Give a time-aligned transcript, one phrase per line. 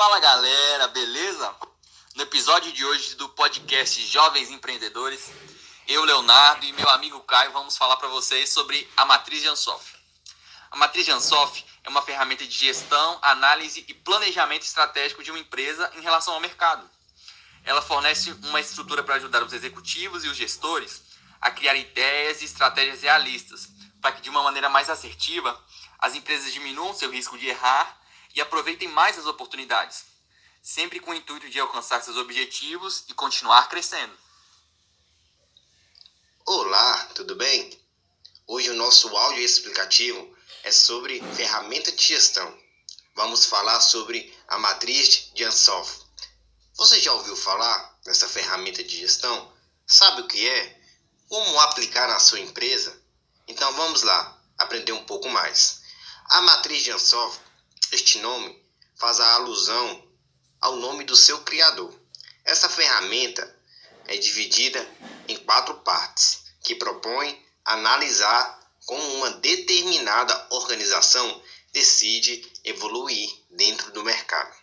[0.00, 1.54] Fala galera, beleza?
[2.14, 5.30] No episódio de hoje do podcast Jovens Empreendedores,
[5.86, 9.94] eu, Leonardo e meu amigo Caio vamos falar para vocês sobre a matriz de Ansoff.
[10.70, 15.38] A matriz de Ansoff é uma ferramenta de gestão, análise e planejamento estratégico de uma
[15.38, 16.88] empresa em relação ao mercado.
[17.62, 21.02] Ela fornece uma estrutura para ajudar os executivos e os gestores
[21.42, 23.68] a criar ideias e estratégias realistas,
[24.00, 25.62] para que de uma maneira mais assertiva
[25.98, 27.99] as empresas diminuam seu risco de errar
[28.34, 30.04] e aproveitem mais as oportunidades,
[30.62, 34.16] sempre com o intuito de alcançar seus objetivos e continuar crescendo.
[36.44, 37.78] Olá, tudo bem?
[38.46, 42.58] Hoje o nosso áudio explicativo é sobre ferramenta de gestão.
[43.14, 46.00] Vamos falar sobre a matriz de Ansoff.
[46.74, 49.52] Você já ouviu falar dessa ferramenta de gestão?
[49.86, 50.80] Sabe o que é?
[51.28, 53.00] Como aplicar na sua empresa?
[53.46, 55.82] Então vamos lá, aprender um pouco mais.
[56.26, 57.38] A matriz de Ansoff,
[57.92, 58.62] este nome,
[58.96, 60.08] faz a alusão
[60.60, 61.92] ao nome do seu criador.
[62.44, 63.56] Essa ferramenta
[64.06, 64.86] é dividida
[65.28, 71.42] em quatro partes, que propõe analisar como uma determinada organização
[71.72, 74.54] decide evoluir dentro do mercado.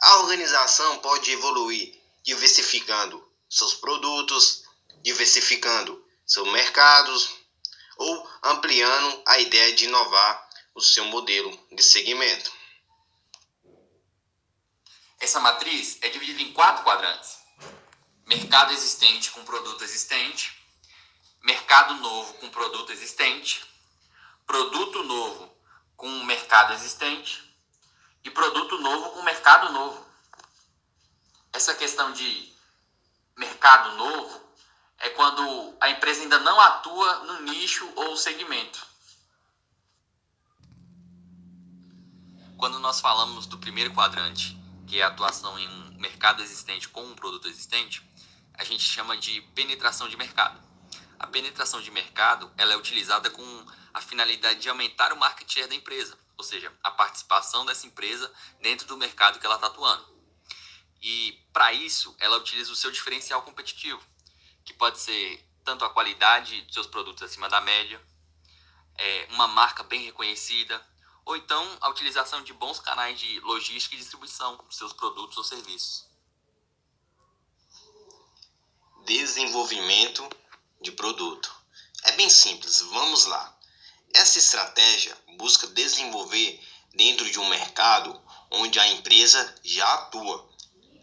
[0.00, 4.64] A organização pode evoluir diversificando seus produtos,
[5.02, 7.30] diversificando seus mercados
[7.96, 12.52] ou ampliando a ideia de inovar o seu modelo de segmento.
[15.36, 17.40] Essa matriz é dividida em quatro quadrantes:
[18.24, 20.50] mercado existente com produto existente,
[21.42, 23.62] mercado novo com produto existente,
[24.46, 25.54] produto novo
[25.94, 27.54] com mercado existente
[28.24, 30.06] e produto novo com mercado novo.
[31.52, 32.50] Essa questão de
[33.36, 34.42] mercado novo
[35.00, 38.86] é quando a empresa ainda não atua no nicho ou segmento.
[42.56, 47.04] Quando nós falamos do primeiro quadrante, que é a atuação em um mercado existente com
[47.04, 48.02] um produto existente,
[48.54, 50.62] a gente chama de penetração de mercado.
[51.18, 55.68] A penetração de mercado ela é utilizada com a finalidade de aumentar o market share
[55.68, 60.16] da empresa, ou seja, a participação dessa empresa dentro do mercado que ela está atuando.
[61.00, 64.02] E para isso, ela utiliza o seu diferencial competitivo,
[64.64, 68.00] que pode ser tanto a qualidade dos seus produtos acima da média,
[68.98, 70.80] é, uma marca bem reconhecida,
[71.26, 75.44] ou então a utilização de bons canais de logística e distribuição dos seus produtos ou
[75.44, 76.06] serviços.
[79.04, 80.26] Desenvolvimento
[80.80, 81.52] de produto.
[82.04, 83.58] É bem simples, vamos lá.
[84.14, 86.64] Essa estratégia busca desenvolver
[86.94, 88.22] dentro de um mercado
[88.52, 90.48] onde a empresa já atua.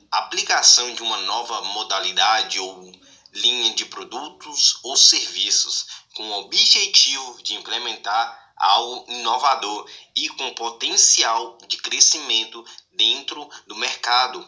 [0.10, 2.92] A aplicação de uma nova modalidade ou
[3.34, 11.58] linha de produtos ou serviços com o objetivo de implementar algo inovador e com potencial
[11.68, 14.48] de crescimento dentro do mercado.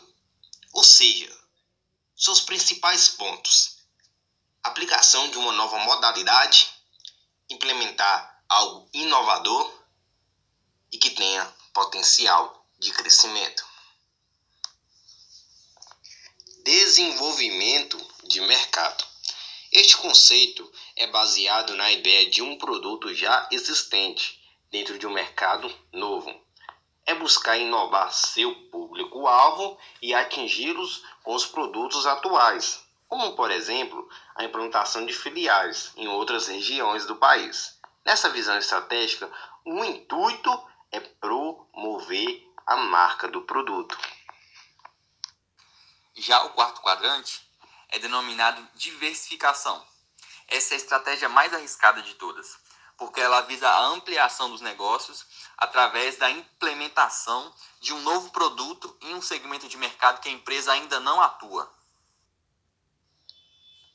[0.73, 1.29] Ou seja,
[2.15, 3.77] seus principais pontos:
[4.63, 6.69] aplicação de uma nova modalidade,
[7.49, 9.83] implementar algo inovador
[10.91, 13.65] e que tenha potencial de crescimento.
[16.63, 19.05] Desenvolvimento de mercado.
[19.71, 24.41] Este conceito é baseado na ideia de um produto já existente
[24.71, 26.33] dentro de um mercado novo.
[27.05, 34.43] É buscar inovar seu público-alvo e atingi-los com os produtos atuais, como, por exemplo, a
[34.43, 37.79] implantação de filiais em outras regiões do país.
[38.03, 39.31] Nessa visão estratégica,
[39.65, 40.51] o intuito
[40.91, 43.97] é promover a marca do produto.
[46.15, 47.41] Já o quarto quadrante
[47.89, 49.94] é denominado diversificação.
[50.47, 52.57] Essa é a estratégia mais arriscada de todas,
[52.97, 55.25] porque ela visa a ampliação dos negócios
[55.57, 60.71] através da implementação de um novo produto em um segmento de mercado que a empresa
[60.71, 61.71] ainda não atua.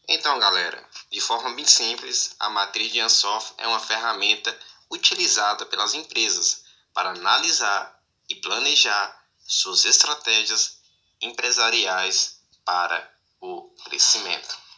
[0.09, 4.59] Então, galera, de forma bem simples, a matriz de Ansoff é uma ferramenta
[4.91, 7.97] utilizada pelas empresas para analisar
[8.29, 10.81] e planejar suas estratégias
[11.21, 13.09] empresariais para
[13.41, 14.70] o crescimento.